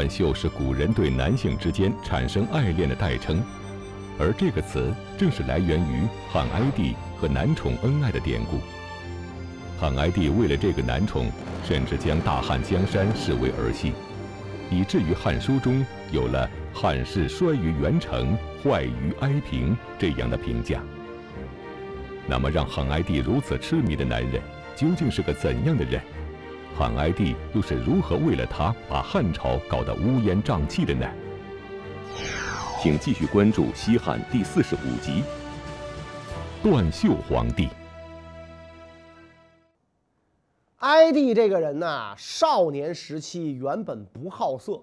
[0.00, 3.44] 断袖是古人对男性之间产生爱恋的代称，
[4.18, 8.60] 而这个词正是来源于汉哀帝和男宠恩爱的典故。
[9.78, 11.30] 汉哀帝为了这个男宠，
[11.68, 13.92] 甚至将大汉江山视为儿戏，
[14.70, 20.80] 以至于《汉书》中有了“汉室衰于元成，坏于哀平”这样的评价。
[22.26, 24.40] 那么，让汉哀帝如此痴迷的男人，
[24.74, 26.00] 究竟是个怎样的人？
[26.76, 31.06] 汉哀帝又是如何为了他把汉朝搞得乌烟瘴气的呢？
[32.82, 35.22] 请继续关注《西汉》第四十五集
[36.62, 37.66] 《断袖皇帝》。
[40.78, 44.80] 哀帝这个人呐，少年时期原本不好色，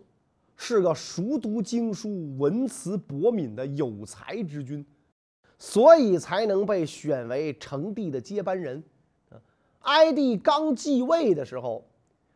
[0.56, 4.86] 是个熟读经书、文辞博敏的有才之君，
[5.58, 8.84] 所以才能被选为成帝的接班人。
[9.88, 11.86] 哀帝刚继位的时候，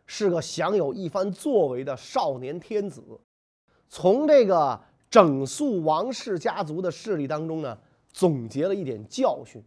[0.05, 3.03] 是个享有一番作为的少年天子。
[3.89, 7.77] 从这个整肃王室家族的势力当中呢，
[8.13, 9.61] 总结了一点教训。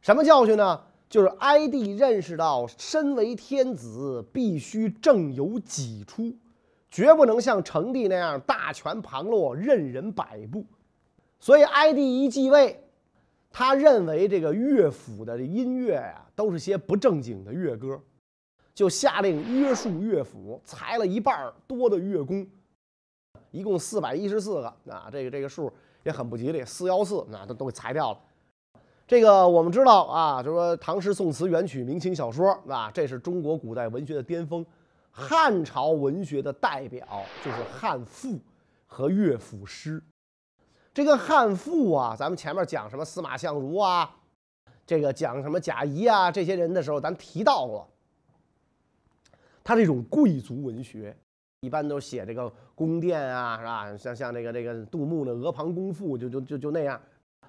[0.00, 0.80] 什么教训呢？
[1.08, 6.34] 就是哀帝认识到，身为天子，必须正有己出，
[6.90, 10.66] 绝不能像成帝那样大权旁落，任人摆布。
[11.38, 12.83] 所以，哀帝一继位。
[13.56, 18.00] 他认为这个乐府的音乐呀，都是些不正经的乐歌，
[18.74, 22.44] 就下令约束乐府，裁了一半多的乐工，
[23.52, 28.18] 一共四百一十四个啊，这个这个数也很不吉利，四幺四那都都给裁掉了。
[29.06, 34.66] 这个我们知道啊，就说唐诗宋词元曲明清小说啊，这是中国古代文学的巅峰，
[35.12, 37.06] 汉朝文学的代表
[37.44, 38.36] 就是汉赋
[38.84, 40.02] 和乐府诗。
[40.94, 44.08] 这个汉赋啊，咱们前面讲什么司马相如啊，
[44.86, 47.90] 这个讲什么贾谊啊，这些人的时候，咱提到过。
[49.64, 51.16] 他这种贵族文学，
[51.62, 53.96] 一般都写这个宫殿啊，是吧？
[53.96, 57.00] 像像这个这个杜牧的《阿房宫赋》，就就就就那样，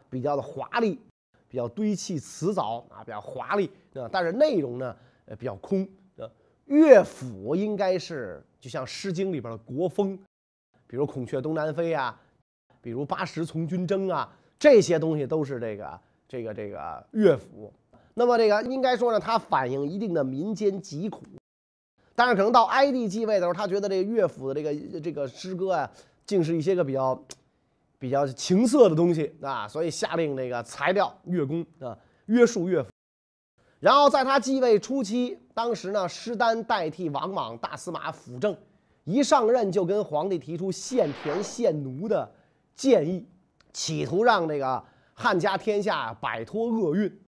[0.10, 1.00] 比较的华丽，
[1.48, 4.10] 比较堆砌辞藻啊，比较华丽啊。
[4.12, 4.96] 但是内容呢，
[5.26, 5.88] 呃，比较空。
[6.66, 10.18] 乐府应该是就像《诗经》里边的国风，
[10.88, 12.20] 比如“孔雀东南飞”啊。
[12.86, 17.74] 比如八十从军征啊，这些东西都是这个这个这个乐府。
[18.14, 21.24] 那么这个应该说呢，它反映一定的民间疾苦。
[22.14, 25.92] 但是可能到哀帝继位的时候，他觉得这个乐府的这个这个诗歌啊，
[26.28, 27.20] 竟是一些个比较
[27.98, 31.98] 比较情色的东西啊，所以下令那个裁掉乐工啊，
[32.28, 32.90] 约束乐府。
[33.80, 38.56] 然后在他继位初期，当时呢，施丹代替王莽大司马辅政，
[39.06, 42.32] 一上任就跟皇帝提出献田献奴的。
[42.76, 43.26] 建议，
[43.74, 47.22] 企图让这个汉家天下摆脱厄运。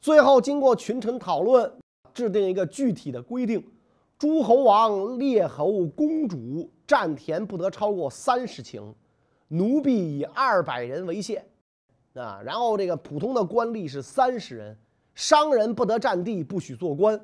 [0.00, 1.72] 最后经过群臣讨论，
[2.12, 3.64] 制定一个具体的规定：
[4.18, 8.92] 诸侯王、列侯、公主占田不得超过三十顷，
[9.48, 11.46] 奴婢以二百人为限。
[12.14, 14.76] 啊，然后这个普通的官吏是三十人，
[15.14, 17.18] 商人不得占地，不许做官。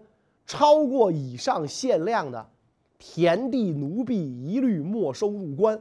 [0.47, 2.49] 超过以上限量的
[2.99, 5.79] 田地、奴婢一律没收入关。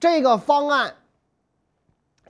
[0.00, 0.94] 这个方案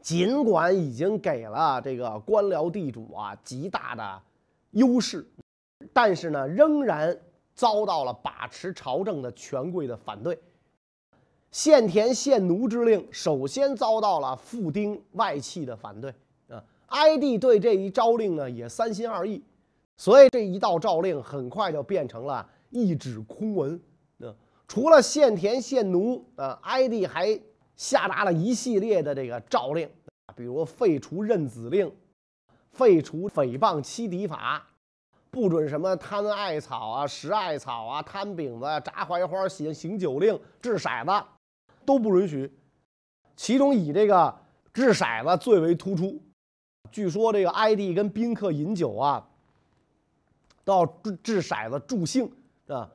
[0.01, 4.23] 尽管已经给了这个官僚地主啊极大的
[4.71, 5.27] 优势，
[5.93, 7.15] 但是呢，仍然
[7.55, 10.39] 遭到了把持朝政的权贵的反对。
[11.51, 16.15] 献田献奴之令，首先遭到了富丁外戚的反对
[16.49, 16.65] 啊。
[16.87, 19.43] 哀帝对这一诏令呢也三心二意，
[19.99, 23.79] 所以这一道诏令很快就变成了一纸空文。
[24.21, 24.33] 啊，
[24.67, 27.39] 除了献田献奴啊，哀帝还。
[27.79, 29.89] 下达了一系列的这个诏令，
[30.37, 31.91] 比如废除认子令，
[32.73, 34.67] 废除诽谤欺敌法，
[35.31, 41.27] 不准什么贪艾草啊、食艾草啊、贪饼子、炸槐花、行行酒令、掷骰子，
[41.87, 42.53] 都不允许。
[43.37, 44.37] 其中以这个
[44.75, 46.21] 掷骰子最为突出。
[46.91, 49.25] 据说这个哀帝跟宾客饮酒啊，
[50.65, 52.29] 都要掷掷骰子助兴
[52.67, 52.91] 啊，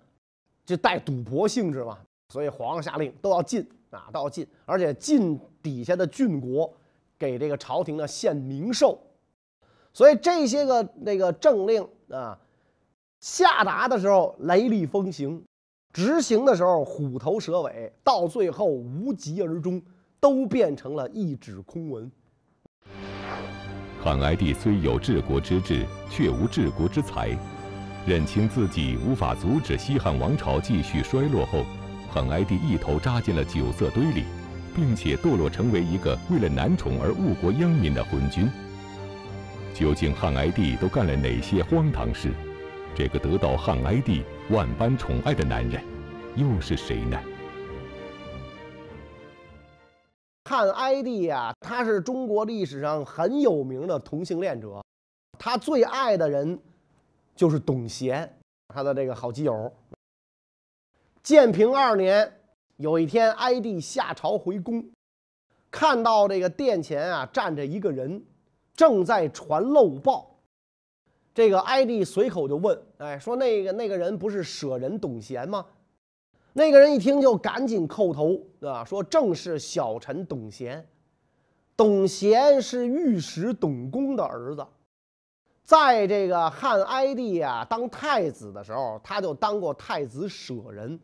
[0.65, 1.97] 就带赌博性质嘛。
[2.27, 3.65] 所以皇上下令都要禁。
[3.93, 6.73] 啊，到晋，而且晋底下的郡国
[7.17, 8.99] 给这个朝廷呢献名寿，
[9.93, 12.37] 所以这些个那个政令啊，
[13.19, 15.43] 下达的时候雷厉风行，
[15.93, 19.81] 执行的时候虎头蛇尾，到最后无疾而终，
[20.19, 22.11] 都变成了一纸空文。
[24.01, 27.29] 汉哀帝虽有治国之志，却无治国之才，
[28.05, 31.63] 认清自己无法阻止西汉王朝继续衰落后。
[32.13, 34.25] 汉哀帝一头扎进了酒色堆里，
[34.75, 38.47] 并且堕落成为一个为了男宠而误国殃民的昏君。
[39.73, 42.31] 究竟汉哀帝都干了哪些荒唐事？
[42.93, 45.83] 这个得到汉哀帝万般宠爱的男人，
[46.35, 47.19] 又是谁呢？
[50.47, 54.85] 汉哀帝呀，他是中国历史上很有名的同性恋者，
[55.39, 56.59] 他最爱的人
[57.35, 58.31] 就是董贤，
[58.67, 59.73] 他的这个好基友。
[61.23, 62.29] 建平二年，
[62.75, 64.85] 有一天，哀帝下朝回宫，
[65.71, 68.21] 看到这个殿前啊站着一个人，
[68.75, 70.29] 正在传漏报。
[71.33, 75.65] 这个哀帝随口就问：“哎，说那个那个人不是舍人董贤吗？”
[76.51, 78.37] 那个人一听就赶紧叩头，
[78.67, 80.85] 啊，说正是小臣董贤。
[81.77, 84.67] 董贤是御史董公的儿子，
[85.63, 90.99] 在这个汉哀帝啊当太子的时候，他就当过太子舍人。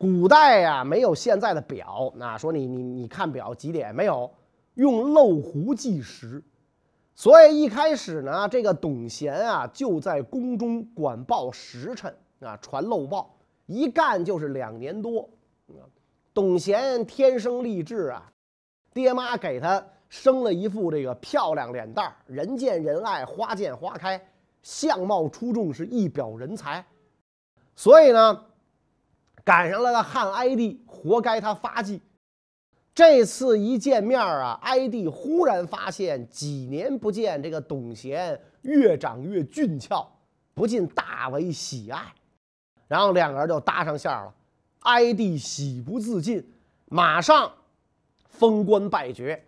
[0.00, 4.30] 古代呀没有现在的表，那说你你你看表几点没有？
[4.72, 6.42] 用漏壶计时，
[7.14, 13.36] 所以一开始呢，这个董贤啊就在宫中管报时辰啊，传漏报。
[13.66, 15.28] 一干就是两年多，
[16.32, 18.32] 董贤天生丽质啊，
[18.94, 24.18] 爹妈给他生了一副这个漂亮脸蛋儿，人见人爱，花见花开，
[24.62, 26.82] 相貌出众，是一表人才。
[27.76, 28.44] 所以呢，
[29.44, 32.00] 赶上了个汉哀帝，活该他发迹。
[32.94, 40.06] 这次一见面啊，哀帝忽然发现几年不见，这个董贤越长越俊俏，
[40.54, 42.12] 不禁大为喜爱。
[42.88, 44.34] 然后两个人就搭上线了，
[44.80, 46.44] 哀帝喜不自禁，
[46.86, 47.50] 马上
[48.28, 49.46] 封官拜爵，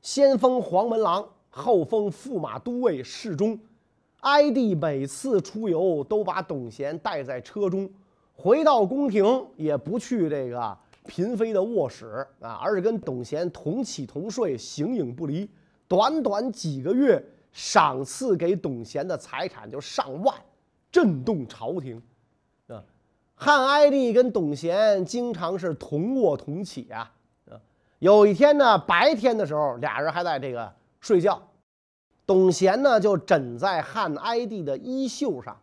[0.00, 3.58] 先封黄门郎，后封驸马都尉、侍中。
[4.20, 7.88] 哀帝每次出游都把董贤带在车中，
[8.42, 15.46] 回到宫廷也不去这个嫔妃的卧室啊，而是跟董贤同起同睡，形影不离。
[15.86, 17.22] 短短几个月，
[17.52, 20.34] 赏赐给董贤的财产就上万，
[20.90, 22.00] 震动朝廷。
[22.68, 22.82] 啊
[23.34, 27.10] 汉哀帝跟董贤经常是同卧同起啊
[27.50, 27.60] 啊，
[27.98, 31.42] 有一天呢，白天的时候，俩人还在这个睡觉，
[32.26, 35.58] 董贤呢就枕在汉哀帝的衣袖上，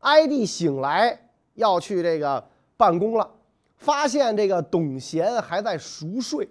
[0.00, 1.21] 哀帝醒来
[1.54, 2.44] 要去这个
[2.76, 3.30] 办公了，
[3.76, 6.48] 发现这个董贤还在熟睡，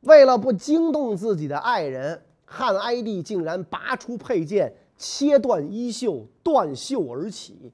[0.00, 7.72] 为了不惊动自己的爱人，汉哀帝竟然拔出佩剑，切断衣袖，断袖而起。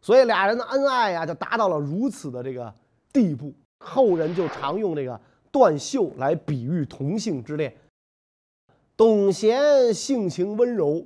[0.00, 2.72] 所以俩人的恩爱呀，就达到了如此的这个
[3.12, 3.52] 地步。
[3.78, 5.20] 后人就常用这个
[5.50, 7.74] 断袖来比喻同性之恋。
[8.96, 11.04] 董贤性情温柔，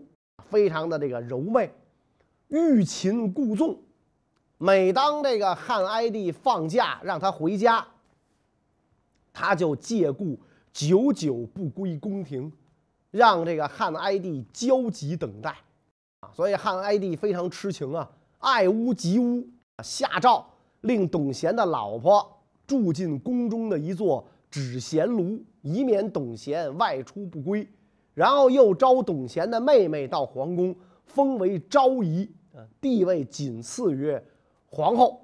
[0.50, 1.72] 非常的这个柔媚，
[2.48, 3.76] 欲擒故纵。
[4.58, 7.86] 每当这个汉哀帝放假让他回家，
[9.32, 10.38] 他就借故
[10.72, 12.52] 久久不归宫廷，
[13.12, 15.56] 让这个汉哀帝焦急等待。
[16.20, 18.10] 啊，所以汉哀帝非常痴情啊。
[18.38, 19.46] 爱屋及乌，
[19.84, 20.44] 下诏
[20.80, 22.28] 令董贤的老婆
[22.66, 27.68] 住进宫中的一座纸贤炉，以免董贤外出不归。
[28.14, 32.28] 然后又招董贤的妹妹到皇宫，封为昭仪，
[32.80, 34.20] 地位仅次于
[34.70, 35.20] 皇后。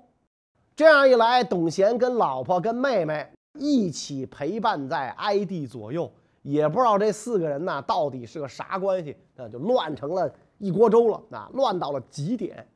[0.76, 12.66] 这样一来，董贤跟老婆跟妹妹一起陪伴在哀帝左右，也不知道这四个人呢到底是个啥关系，那就乱成了一锅粥了，那乱到了极点。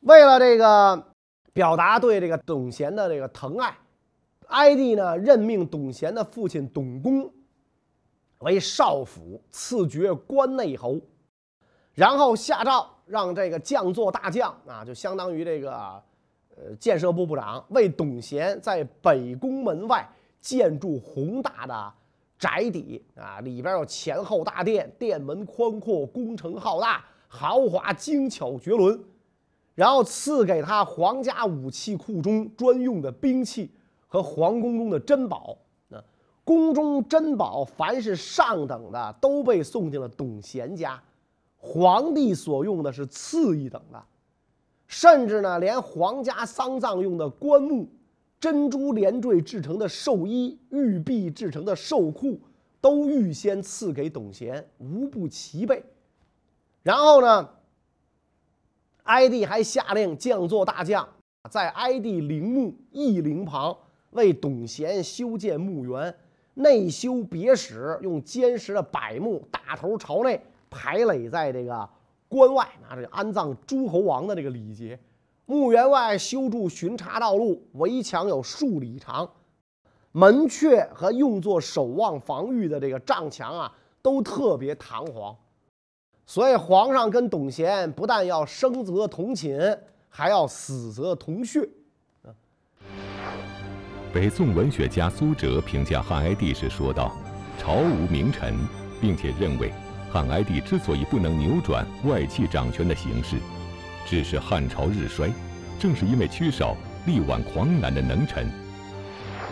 [0.00, 1.06] 为了这个
[1.54, 3.78] 表达对这个董贤的这个疼爱，
[4.48, 7.32] 哀帝呢任命董贤的父亲董公
[8.40, 11.00] 为少府，赐爵关内侯，
[11.94, 15.72] 然后下诏让这个将作大将啊，就相当于这个
[16.56, 20.06] 呃建设部部长，为董贤在北宫门外
[20.40, 21.92] 建筑宏大的
[22.38, 29.00] 宅邸啊，里边有前后大殿，殿门宽阔，工程浩大，豪华精巧绝伦。
[29.74, 33.70] 然后赐给他皇家武器库中专用的兵器
[34.06, 35.54] 和皇宫中的珍宝。
[35.88, 36.02] 那
[36.44, 40.98] 宫中珍宝凡是上等的都被送进了董贤家，
[41.66, 44.00] 皇帝所用的是次一等的，
[44.86, 47.88] 甚至呢，连皇家丧葬用的棺木、
[48.38, 52.38] 珍珠连缀制成的寿衣、玉璧制成的寿裤，
[52.80, 55.82] 都预先赐给董贤，无不齐备。
[56.82, 57.50] 然后呢？
[59.02, 61.08] 哀帝还下令将作大将，
[61.48, 63.76] 在哀帝陵墓义陵旁
[64.10, 66.12] 为董贤修建墓园，
[66.54, 71.88] 内修别室，用坚实的柏木大头朝内排垒在这个
[72.28, 74.98] 关外，拿着安葬诸侯王的这个礼节。
[75.46, 79.30] 墓园外修筑巡查道路，围墙有数里长，
[80.10, 85.36] 门阙和用作守望防御的这个帐墙啊，都特别堂皇。
[86.26, 91.68] 所以皇上跟董贤不但要生则同寝，还要死则同穴。
[94.12, 97.12] 北宋文学家苏辙评价汉哀帝时说道
[97.56, 98.58] ：“朝无名臣，
[99.00, 99.72] 并且认为
[100.12, 103.36] 汉哀帝之所以不能扭转外戚掌权的形势，
[104.06, 105.30] 致使汉朝日衰，
[105.78, 108.50] 正是因为缺少力挽狂澜的能臣。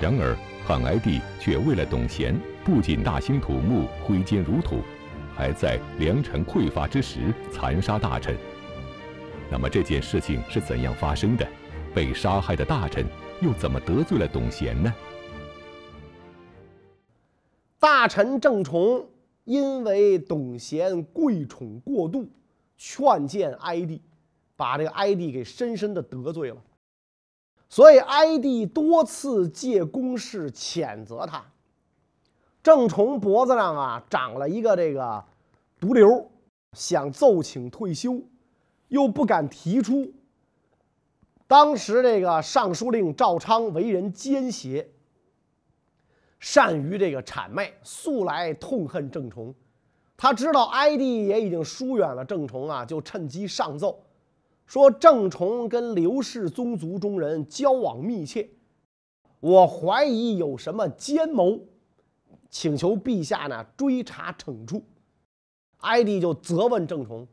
[0.00, 2.34] 然而，汉哀帝却为了董贤，
[2.64, 4.82] 不仅大兴土木、挥金如土，
[5.36, 8.36] 还在良臣匮乏之时残杀大臣。
[9.50, 11.46] 那么这件事情是怎样发生的？
[11.94, 13.04] 被杀害的大臣
[13.40, 14.92] 又怎么得罪了董贤呢？
[17.78, 19.06] 大臣郑崇
[19.44, 22.26] 因为董贤贵宠过度，
[22.76, 24.00] 劝谏哀帝，
[24.56, 26.56] 把这个哀帝给深深的得罪了。
[27.68, 31.44] 所以哀帝多次借公事谴责他。
[32.62, 35.22] 郑崇脖子上啊长了一个这个
[35.78, 36.30] 毒瘤，
[36.72, 38.22] 想奏请退休，
[38.88, 40.10] 又不敢提出。
[41.46, 44.88] 当时这个尚书令赵昌为人奸邪，
[46.44, 49.54] 善于这个谄媚，素来痛恨郑崇。
[50.14, 53.98] 他知道哀帝也已经疏远了郑崇啊，就趁机上奏，
[54.66, 58.46] 说郑崇跟刘氏宗族中人交往密切，
[59.40, 61.58] 我怀疑有什么奸谋，
[62.50, 64.84] 请求陛下呢追查惩处。
[65.78, 67.26] 哀帝就责问郑崇。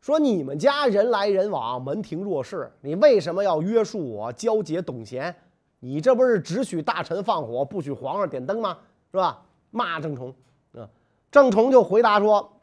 [0.00, 5.36] 说你们家人来人往，门庭若市，你为什么要约束我交结董贤？
[5.80, 8.78] 你这不是只许大臣放火，不许皇上点灯吗？
[9.10, 9.42] 是吧？
[9.70, 10.34] 骂郑崇
[10.72, 10.88] 啊！
[11.30, 12.60] 郑崇就回答说：“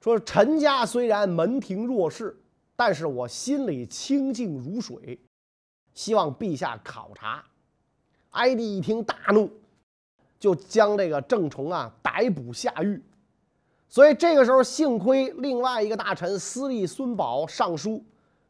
[0.00, 2.36] 说陈家虽然门庭若市，
[2.74, 5.18] 但是我心里清净如水，
[5.94, 7.44] 希望陛下考察。”
[8.32, 9.50] 哀帝一听大怒，
[10.38, 13.02] 就将这个郑崇啊逮捕下狱。
[13.88, 18.04] 所以这个时候，幸亏另外一个大臣司隶孙宝上书，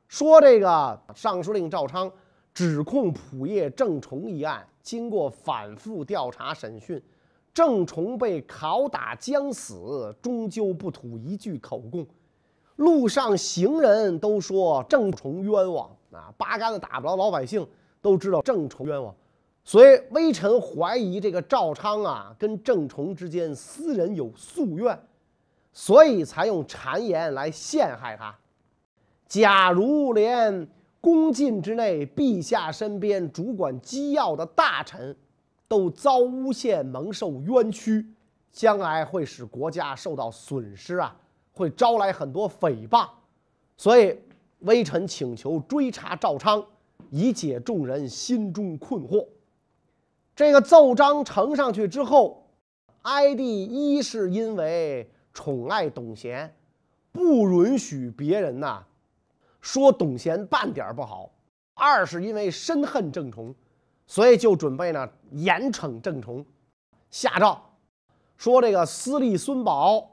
[0.09, 2.11] 说这个尚书令赵昌
[2.57, 7.03] 指控仆射郑崇一案，经过反复调查审讯，
[7.53, 12.07] 郑崇被拷打将死，终究不吐一句口供。
[12.77, 17.69] 路上行人都说郑崇冤枉啊，八竿子打不着老百姓
[18.01, 19.15] 都知道郑崇冤枉，
[19.63, 24.99] 所以微臣怀疑这个赵昌啊，跟郑崇之间私人有宿怨。
[25.75, 28.35] 所以才用谗言来陷害他。
[29.29, 30.67] 假如连
[31.07, 35.15] 宫禁之内，陛下身边主管机要的大臣
[35.69, 38.05] 都遭诬陷，蒙受冤屈，
[38.51, 41.17] 将来会使国家受到损失啊，
[41.53, 43.09] 会招来很多诽谤。
[43.77, 44.19] 所以
[44.63, 46.61] 微臣请求追查赵昌，
[47.11, 49.25] 以解众人心中困惑。
[50.35, 52.49] 这个奏章呈上去之后，
[53.03, 55.09] 哀帝一是因为。
[55.33, 56.57] 宠爱董贤，
[57.13, 58.83] 不允许别人呐
[59.67, 61.29] 说董贤半点不好。
[61.75, 63.53] 二是因为深恨郑崇，
[64.07, 66.47] 所以就准备呢严惩郑崇，
[67.11, 67.61] 下诏
[68.37, 70.09] 说这个司隶孙宝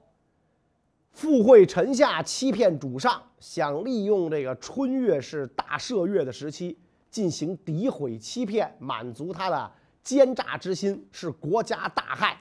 [1.12, 6.76] 附会臣下，欺骗主上，想利用这个春月是大赦月的时期
[7.12, 12.36] 进行诋毁欺骗，满足他的奸诈之心，是国家大害。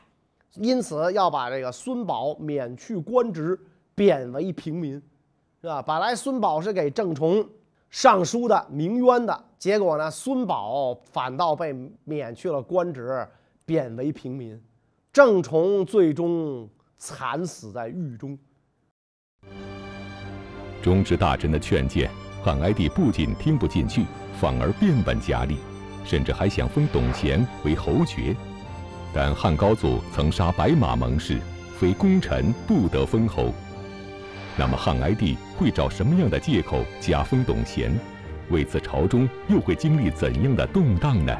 [0.54, 3.60] 因此要把这个孙宝免去官职，
[3.94, 5.00] 贬为平民，
[5.62, 5.80] 是吧？
[5.80, 7.48] 本来孙宝是给郑崇
[7.88, 13.24] 上书的，鸣冤的，结果呢，孙宝反倒被免去了官职，
[13.64, 14.60] 贬为平民，
[15.12, 18.36] 郑崇最终惨死在狱中。
[20.82, 22.10] 忠直大臣的劝谏，
[22.42, 24.04] 汉哀帝不仅听不进去，
[24.40, 25.58] 反而变本加厉，
[26.04, 28.34] 甚至还想封董贤为侯爵。
[29.14, 31.40] 但汉高祖曾杀白马盟誓，
[31.78, 33.52] 非功臣不得封侯。
[34.58, 37.92] 那么汉哀帝会找什么样的借口加封董贤？
[38.50, 41.36] 为此朝中又会经历怎样的动荡呢？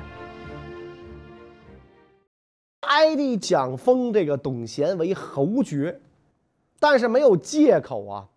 [2.81, 6.01] 哀帝想封这个董贤为侯爵，
[6.81, 8.29] 但是没有借口啊。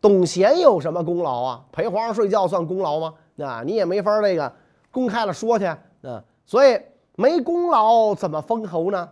[0.00, 1.64] 董贤有什么功劳啊？
[1.70, 3.14] 陪皇上睡觉算功劳吗？
[3.38, 4.54] 啊，你也没法那个
[4.90, 5.78] 公开了说去啊。
[6.46, 6.80] 所以。
[7.16, 9.08] 没功劳怎么封侯呢？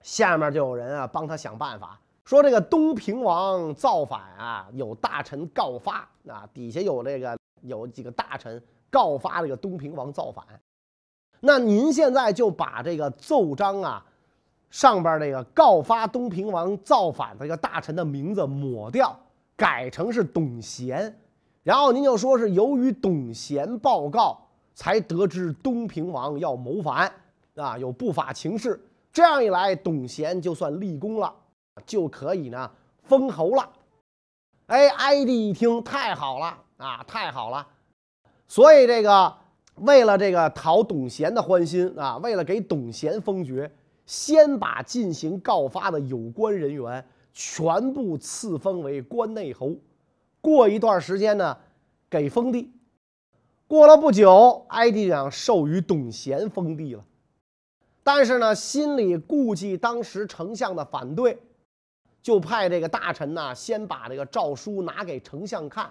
[0.00, 10.44] 下面就有人啊帮他想办法，说这个东平王造反啊，有大臣告发啊，底下有这个有几个大臣告发这个东平王造反，
[11.40, 14.04] 那您现在就把这个奏章啊
[14.68, 19.18] 上边这个告发东平王造反的这个大臣的名字抹掉，
[19.56, 21.18] 改成是董贤，
[21.62, 24.42] 然后您就说是由于董贤报告。
[24.78, 27.10] 才得知东平王要谋反，
[27.54, 28.78] 啊，有不法情事。
[29.10, 31.34] 这样一来，董贤就算立功了，
[31.84, 32.70] 就可以呢
[33.02, 33.70] 封侯了。
[34.66, 37.66] 哎，哀帝一听，太好了啊，太好了！
[38.48, 39.36] 所以这个
[39.76, 43.70] 为了这个讨董贤的欢心啊，为了给董贤封爵，
[44.06, 49.76] 先把进行告发的有关人员全部赐封为关内侯。
[50.40, 51.56] 过一段时间呢，
[52.08, 52.72] 给封地。
[53.68, 57.04] 过了不久，哀帝想授予董贤封地了，
[58.02, 61.36] 但是呢，心里顾忌当时丞相的反对，
[62.26, 65.88] 就派这个大臣呢，先把这个诏书拿给丞相看。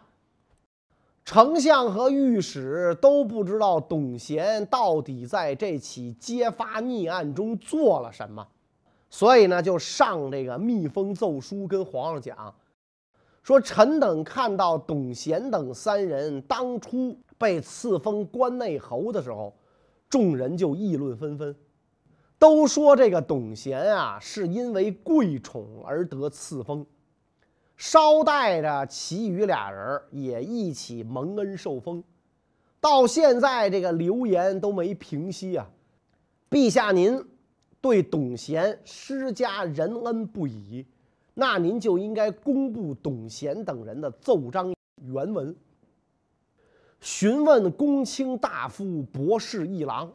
[1.24, 8.46] 丞相和御史都不知道董贤到底在这起揭发逆案中做了什么，
[9.10, 12.54] 所以呢，就上这个密封奏书跟皇上讲，
[13.42, 17.18] 说臣等看到董贤等三人当初。
[17.38, 19.54] 被赐封关内侯的时候，
[20.10, 21.54] 众人就议论纷纷，
[22.38, 26.86] 都说这个董贤啊是因为贵宠而得赐封，
[27.78, 32.04] 捎带着其余俩人也一起蒙恩受封。
[32.82, 35.68] 到现在这个流言都没平息啊！
[36.52, 37.20] 陛下您
[37.82, 40.86] 对董贤施加仁恩不已，
[41.34, 45.56] 那您就应该公布董贤等人的奏章原文。
[47.00, 50.14] 询问公卿大夫、博士一郎，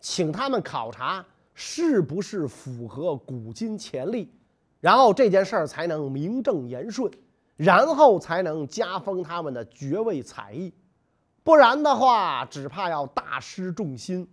[0.00, 4.32] 请他们考察是不是符合古今前例，
[4.80, 7.10] 然后这件事儿才能名正言顺，
[7.56, 10.72] 然后才能加封他们的爵位彩艺，
[11.44, 14.26] 不然的话，只怕要大失众心，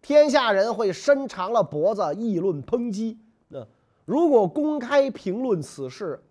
[0.00, 3.18] 天下人会伸长了脖子议论抨击。
[3.48, 3.66] 那
[4.04, 6.22] 如果公开评论此事，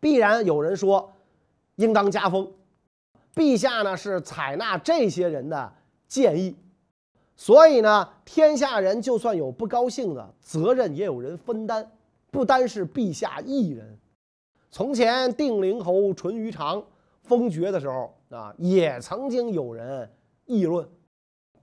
[0.00, 1.12] 必然有人说
[1.76, 2.52] 应当加封。
[3.34, 5.72] 陛下呢是采纳这些人的
[6.08, 6.56] 建议，
[7.40, 11.90] 所以呢，天下人就算有不高兴的，责任也有人分担，
[12.30, 13.98] 不单是陛下一人。
[14.70, 16.84] 从前定陵侯淳于长
[17.22, 20.06] 封爵的时候啊，也曾经有人
[20.44, 20.86] 议论。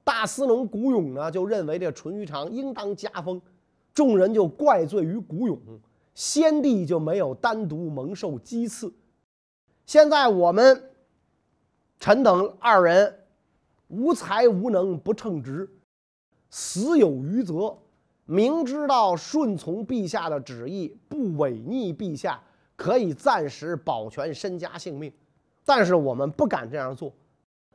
[0.03, 3.39] 大司农古勇呢就认为这淳于长应当加封，
[3.93, 5.59] 众人就怪罪于古勇，
[6.15, 8.91] 先帝就没有单独蒙受讥刺。
[9.85, 10.83] 现在我们。
[11.99, 13.25] 臣等二人
[13.87, 15.69] 无才无能，不称职，
[16.49, 17.77] 死有余责。
[18.25, 22.41] 明知道顺从陛下的旨意，不违逆陛下，
[22.75, 25.11] 可以暂时保全身家性命，
[25.65, 27.13] 但是我们不敢这样做。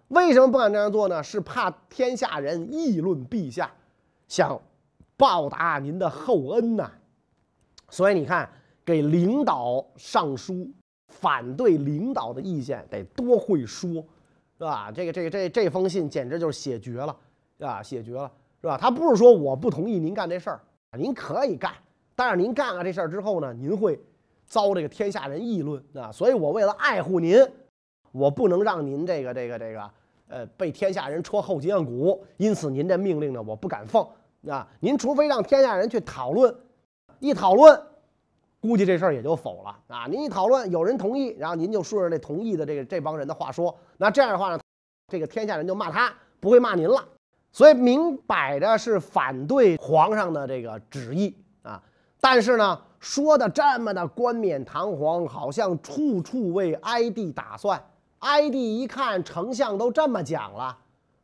[0.08, 1.22] 为什么不敢这样做呢？
[1.22, 3.72] 是怕天下人议论陛下，
[4.28, 4.60] 想
[5.16, 6.92] 报答您的厚恩呐。
[7.88, 8.50] 所以你看，
[8.84, 10.70] 给领导上书。
[11.08, 14.02] 反对领导的意见得多会说，
[14.62, 14.92] 是吧？
[14.94, 17.16] 这个、这个、这这封信简直就是写绝了，
[17.58, 18.78] 啊，写绝了，是吧？
[18.78, 20.60] 他不是说我不同意您干这事儿，
[20.96, 21.72] 您可以干，
[22.14, 23.98] 但是您干了这事儿之后呢，您会
[24.46, 26.12] 遭这个天下人议论啊。
[26.12, 27.44] 所以我为了爱护您，
[28.12, 29.90] 我不能让您这个、这个、这个，
[30.28, 32.24] 呃，被天下人戳后脊梁骨。
[32.36, 34.08] 因此，您这命令呢，我不敢放
[34.46, 34.68] 啊。
[34.78, 36.54] 您除非让天下人去讨论，
[37.18, 37.82] 一讨论。
[38.62, 40.06] 估计这事儿也就否了啊！
[40.08, 44.60] 您一讨论，有人同意，然后您就顺着这同意的这个这帮人的话说，那这样的话呢，
[45.08, 47.04] 这个天下人就骂他，不会骂您了。
[47.50, 51.82] 所以明摆着是反对皇上的这个旨意啊！
[52.20, 57.84] 但是呢，说的这么的冠冕堂皇，好像处处为哀帝打算。
[58.20, 60.78] 哀帝一看丞相都这么讲了，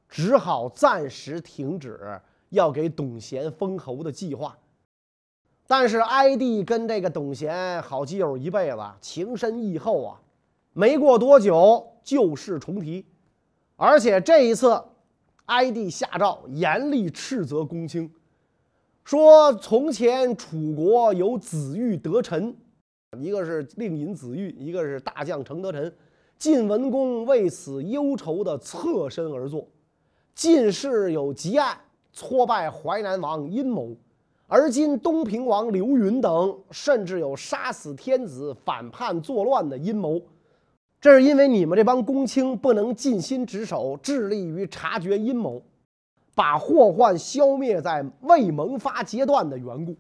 [0.08, 4.58] 只好暂时停止要给董贤封侯的计划。
[5.70, 10.18] 但是哀帝跟这个董贤好基友一辈子，情深义厚啊。
[10.72, 13.04] 没过多久，旧事重提，
[13.76, 14.82] 而且这一次，
[15.44, 18.10] 哀帝下诏严厉斥责公卿，
[19.04, 22.56] 说从前楚国有子玉得臣，
[23.18, 25.94] 一个是令尹子玉，一个是大将程德臣。
[26.38, 29.68] 晋文公为此忧愁的侧身而坐，
[30.34, 31.78] 晋士有积案，
[32.10, 33.94] 挫败淮南王阴谋。
[34.50, 40.18] 而今东平王刘云等甚至有杀死天子、反叛作乱的阴谋，
[40.98, 45.62] 这是因为你们这帮公卿不能尽心职守，致力于察觉阴谋，
[46.34, 49.94] 把祸患消灭在未萌发阶段的缘故。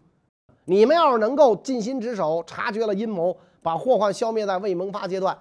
[0.64, 5.36] 你们要是能够尽心职守，察觉了阴谋，把祸患消灭在未萌发阶段，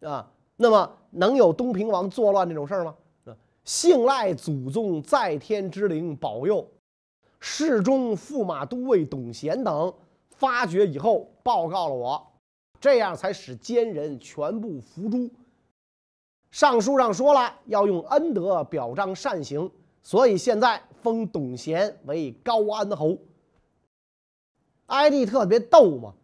[0.00, 2.94] 啊，那么能有东平王作乱这种事儿吗？
[3.64, 6.64] 信赖祖宗在天之灵保佑。
[7.40, 9.94] 侍中、驸马都尉董贤等
[10.30, 12.26] 发觉以后，报告了我，
[12.80, 15.30] 这样才使奸人全部伏诛。
[16.50, 19.70] 上书上说了，要用恩德表彰善行，
[20.02, 23.18] 所以现在封董贤为高安侯。
[24.86, 26.14] 哀帝特别逗嘛，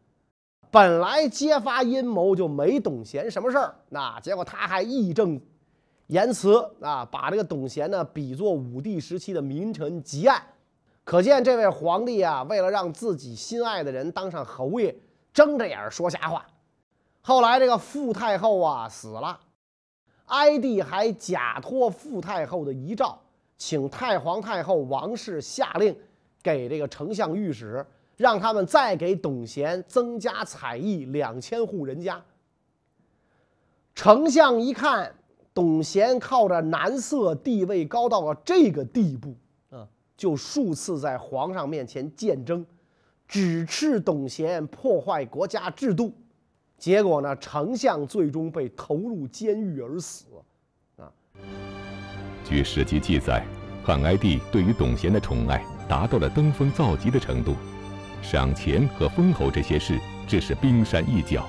[0.70, 5.38] 本来揭发阴谋就没董贤什么事儿，那结果他还义正
[6.06, 10.42] 言辞啊，把这个董贤呢比作武帝时期的名臣汲爱，
[11.04, 14.96] 可见这位皇帝啊，为了让自己心爱的人当上侯爷，
[15.32, 16.46] 睁着眼说瞎话。
[17.20, 19.38] 后来这个傅太后啊死了，
[20.24, 23.18] 哀帝还假托傅太后的遗诏，
[23.56, 25.94] 请太皇太后王氏下令
[26.42, 27.86] 给这个丞相御史，
[28.16, 32.22] 让他们再给董贤增加采邑两千户人家。
[33.94, 35.14] 丞相一看。
[35.54, 39.36] 董贤靠着男色地位高到了这个地步，
[40.16, 42.64] 就数次在皇上面前谏争，
[43.26, 46.14] 指斥董贤破坏国家制度。
[46.78, 50.26] 结果呢，丞相最终被投入监狱而死。
[50.96, 51.10] 啊，
[52.44, 53.44] 据史籍记载，
[53.82, 57.54] 汉哀帝对于董贤的宠爱达到了登峰造极的程度，
[58.22, 59.98] 赏钱和封侯这些事
[60.28, 61.46] 只是冰山一角。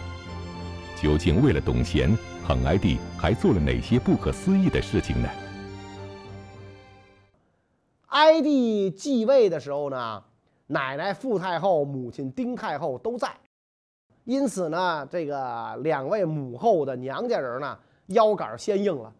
[1.01, 2.17] 究竟为了董贤？
[2.47, 5.27] 汉哀帝还做了哪些不可思议的事情呢？
[8.15, 10.23] 哀帝继位的时候呢，
[10.67, 13.29] 奶奶傅太后、母亲丁太后都在，
[14.23, 19.13] 因此呢，这个两位母后的娘家人呢，腰杆先硬了。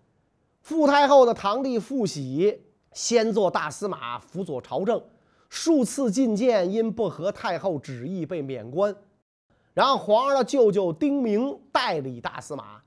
[0.62, 2.58] 傅太后的堂弟傅喜
[2.94, 5.04] 先做大司马，辅佐朝政，
[5.50, 8.96] 数次进谏，因不合太后旨意被免官。
[9.74, 12.82] 然后皇上的舅舅丁明代理大司马。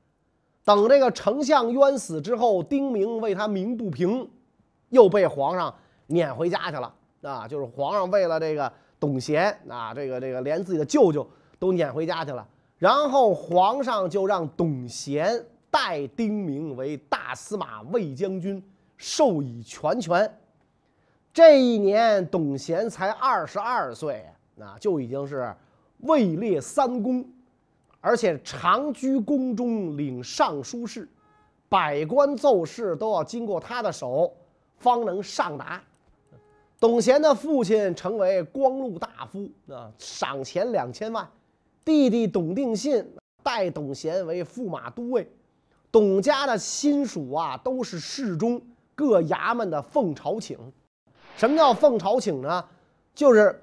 [0.64, 4.30] 等这个丞相冤死之后，丁明为他鸣不平，
[4.88, 5.74] 又被皇上
[6.08, 6.92] 撵回家去了
[7.22, 7.46] 啊！
[7.46, 11.26] 就是皇上为了这个董贤啊，这个这个连自己的舅舅
[11.58, 12.46] 都撵回家去了。
[12.76, 18.62] 然后皇上就让董贤代丁明为大司马、卫将军，
[18.96, 20.38] 授以全权。
[21.32, 24.24] 这一年，董贤才二十二岁，
[24.60, 25.54] 啊就已经是
[26.00, 27.24] 位列三公。
[28.00, 31.08] 而且常居宫中领尚书事，
[31.68, 34.32] 百官奏事都要经过他的手，
[34.76, 35.82] 方能上达。
[36.80, 41.28] 董贤的父亲成为光禄大夫，啊，赏钱两千万。
[41.84, 43.04] 弟弟董定信
[43.42, 45.28] 代董贤为驸马都尉。
[45.90, 48.62] 董家的亲属啊，都是侍中，
[48.94, 50.56] 各衙门的奉朝请。
[51.36, 52.64] 什么叫奉朝请呢？
[53.12, 53.60] 就是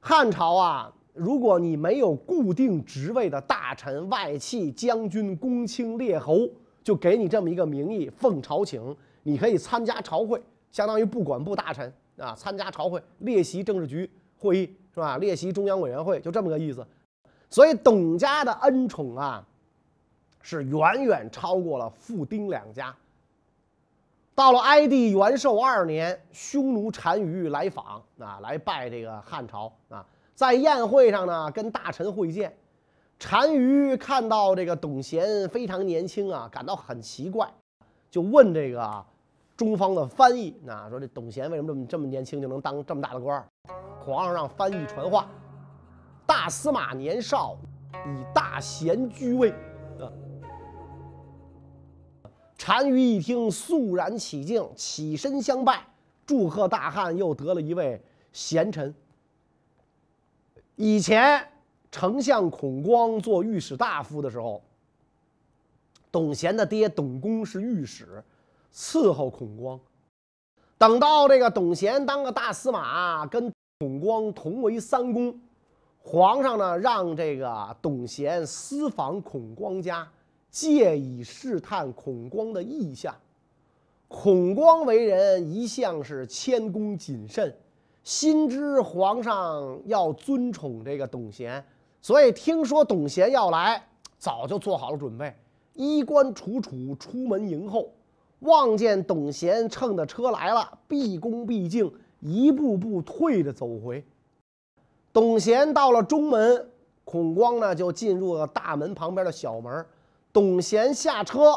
[0.00, 0.92] 汉朝啊。
[1.14, 6.48] 如果你没有固定职位的大臣、外戚、将军、公卿、列侯，
[6.82, 11.90] 就给你这么一个名义，奉朝请，你可以参加朝会，相当于不管部大臣
[12.22, 14.08] 啊，参加朝会，列席政治局
[14.38, 15.18] 会议，是吧？
[15.18, 16.86] 列席中央委员会，就这么个意思。
[17.50, 19.44] 所以董家的恩宠啊，
[20.40, 22.94] 是远远超过了傅丁两家。
[24.34, 30.06] 到了哀帝元寿二年，匈奴单于来访啊，来拜这个汉朝啊。
[30.34, 32.56] 在宴会上呢，跟大臣会见，
[33.18, 37.52] 单于看到这个董贤非常年轻啊，感到很奇怪，
[38.10, 39.04] 就问这个
[39.56, 43.44] 中方的翻译，那说这董贤为什么这么这么年轻就能当这么大的官？
[44.00, 45.28] 皇上让翻译传话：
[46.26, 47.56] 大司马年少，
[47.92, 49.54] 以大贤居位。
[52.64, 55.84] 单于一听，肃然起敬，起身相拜，
[56.24, 58.00] 祝贺大汉又得了一位
[58.32, 58.94] 贤臣。
[60.76, 61.44] 以前，
[61.90, 64.62] 丞相孔光做御史大夫的时候，
[66.10, 68.22] 董贤的爹董公是御史，
[68.72, 69.78] 伺候孔光。
[70.78, 75.38] 等到这个董贤当个大司马，跟孔光同为三公，
[75.98, 80.08] 皇上呢让这个董贤私访孔光家，
[80.50, 83.14] 借以试探孔光的意向。
[84.08, 87.56] 孔光为人一向是谦恭谨慎。
[88.04, 91.64] 心知皇上要尊宠这个董贤，
[92.00, 93.80] 所以听说董贤要来，
[94.18, 95.32] 早就做好了准备，
[95.74, 97.88] 衣冠楚楚出门迎候。
[98.42, 104.04] 望见董贤乘的车来了，毕恭毕敬，一步步退着走回。
[105.12, 106.70] 董贤到了中门，
[107.04, 109.84] 孔光呢就进入了大门旁边的小门。
[110.32, 111.54] 董贤下车，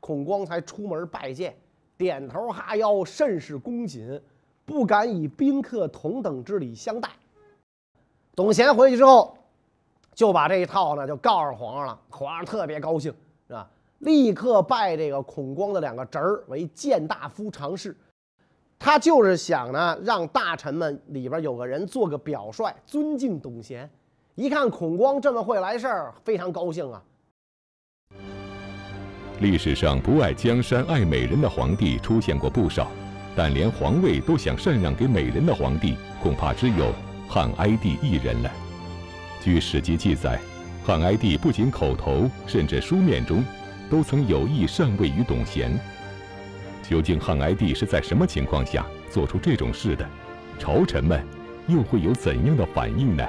[0.00, 1.56] 孔光才出门拜见，
[1.96, 4.20] 点头哈腰，甚是恭谨。
[4.66, 7.10] 不敢以宾客同等之礼相待。
[8.34, 9.36] 董贤回去之后，
[10.14, 12.00] 就把这一套呢就告诉皇上了。
[12.08, 13.12] 皇上特别高兴，
[14.04, 17.96] 立刻拜这个孔光的两个侄儿为谏大夫常侍。
[18.78, 23.88] 他就是想呢，让大臣们里边有个人做个表率，尊敬董贤。
[24.34, 27.02] 一看孔光这么会来事儿，非常高兴啊。
[29.40, 32.88] 历史上不爱江山爱美人的皇帝出现过不少。
[33.36, 36.92] 但连皇位都想禅让给美人的皇帝，恐怕只有
[37.28, 38.50] 汉哀帝一人了。
[39.40, 40.38] 据史籍记载，
[40.84, 43.42] 汉哀帝不仅口头，甚至书面中，
[43.94, 45.78] 都曾有意禅位于董贤，
[46.82, 50.04] 究竟汉哀帝是在什么情况下做出这种事的？
[50.58, 51.24] 朝臣们
[51.68, 53.24] 又会有怎样的反应呢？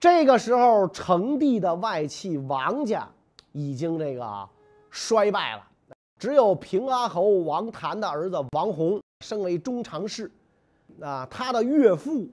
[0.00, 3.06] 这个时候，成帝的外戚王家
[3.52, 4.48] 已经这个
[4.90, 5.62] 衰败了，
[6.18, 10.32] 只有平阿侯王谭的儿子王弘升为中常侍。
[11.02, 12.26] 啊，他的岳父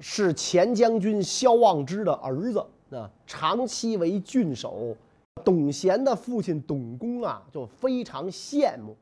[0.00, 4.96] 是前将军萧望之的儿子，那，长期为郡守。
[5.44, 8.96] 董贤的父亲董公啊，就非常羡慕，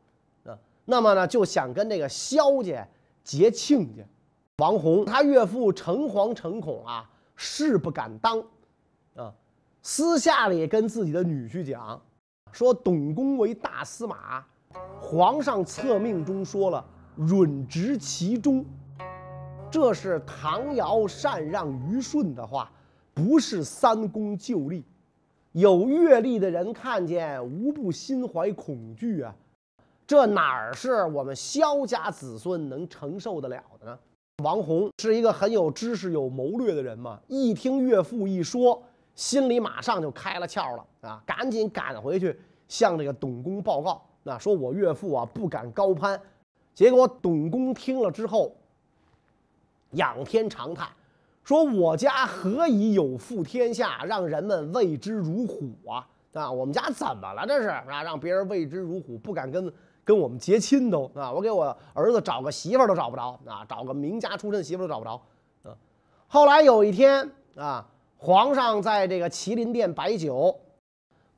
[0.44, 2.86] 啊，那么呢，就想跟这个萧家
[3.22, 4.02] 结亲家。
[4.58, 7.10] 王弘他岳父诚惶诚恐啊。
[7.36, 8.38] 誓不敢当，
[9.16, 9.34] 啊，
[9.82, 12.00] 私下里跟自己的女婿讲，
[12.52, 14.46] 说董公为大司马，
[15.00, 18.64] 皇上册命中说了允执其中，
[19.68, 22.70] 这是唐尧禅让虞舜的话，
[23.14, 24.84] 不是三公就立。
[25.52, 29.32] 有阅历的人看见，无不心怀恐惧啊，
[30.04, 33.98] 这哪儿是我们萧家子孙能承受得了的呢？
[34.42, 38.82] 王弘是一个很有知识、有谋略的人嘛，一听岳父一说，
[39.14, 46.20] 心里马上就开了窍了啊，赶紧赶回去向这个董公报告，那说我岳父啊不敢高攀。
[46.74, 48.56] 结果董公听了之后，
[49.92, 50.88] 仰天长叹，
[51.44, 56.08] 说我家何以有负天下，让人们畏之如虎啊？
[56.32, 57.46] 啊，我们家怎么了？
[57.46, 59.72] 这是啊，让别人畏之如虎，不敢跟。
[60.06, 65.12] 跟我们结亲都啊，我给我儿子找个媳妇儿都找不着啊，找个名家出身媳妇儿都找不着
[65.62, 65.74] 啊。
[66.26, 67.26] 后来有一天
[67.56, 70.54] 啊，皇上在这个麒麟殿摆酒，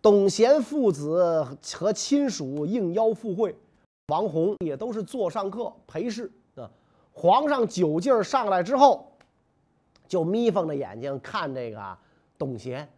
[0.02, 3.56] 董贤父子和亲属应邀赴会，
[4.08, 6.68] 王弘也都是座上客陪侍啊。
[7.12, 9.15] 皇上酒劲儿上来之后，
[10.08, 11.98] 就眯缝着眼睛看这个
[12.38, 12.88] 董贤，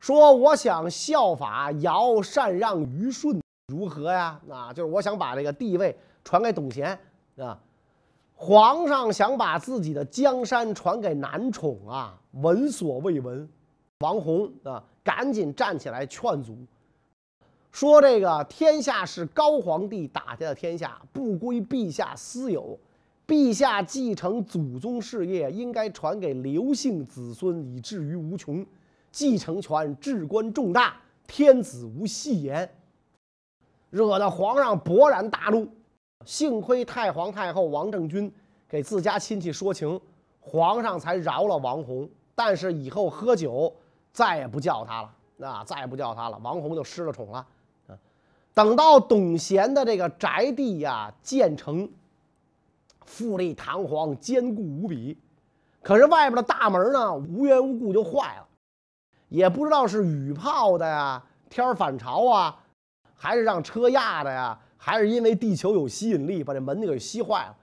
[0.00, 3.40] 说：“我想效法尧禅让虞舜。”
[3.72, 4.40] 如何呀？
[4.50, 6.98] 啊，就是我想把这个地位传给董贤
[7.36, 7.58] 啊。
[8.34, 13.48] 皇上想把自己的江山传给男宠啊，闻所未闻。
[14.00, 16.54] 王弘啊，赶紧站起来劝阻，
[17.72, 22.78] 说：“这个天下是高皇帝打下的天下，不归陛下私有。
[23.26, 28.64] 陛下继承祖宗事业，应该传给刘姓子孙，以至于无穷。
[29.10, 30.94] 继承权至关重大，
[31.26, 32.70] 天子无戏言。”
[33.90, 35.66] 惹得皇上勃然大怒，
[36.24, 38.30] 幸亏太皇太后王政君
[38.68, 39.98] 给自家亲戚说情，
[40.38, 42.08] 皇上才饶了王弘。
[42.34, 43.74] 但是以后喝酒
[44.12, 45.02] 再也不叫他
[45.38, 47.46] 了，啊，再也不叫他了，王弘就失了宠了。
[48.52, 51.88] 等到董贤的这个宅地呀建成，
[53.06, 55.16] 富丽堂皇，坚固无比，
[55.82, 58.46] 可是外边的大门呢无缘无故就坏了，
[59.28, 62.62] 也不知道是雨泡的呀，天反潮啊。
[63.18, 64.56] 还是让车压的呀？
[64.76, 67.56] 还是因为地球有吸引力，把这门给吸坏了？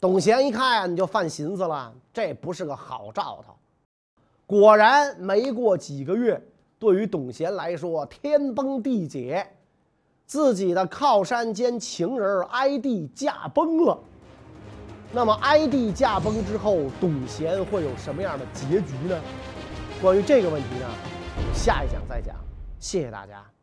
[0.00, 3.54] 董贤一看，你就犯寻思了，这不是个好兆头。
[4.46, 6.42] 果然，没过几个月，
[6.78, 9.46] 对于董贤来说，天崩地解，
[10.24, 13.98] 自己的靠山兼情人哀帝驾崩了。
[15.14, 19.16] 那么，哀帝驾崩之后，董贤会有什么样的结局呢？
[20.02, 20.86] 关于这个问题呢，
[21.54, 22.34] 下一讲再讲。
[22.80, 23.53] 谢谢大家。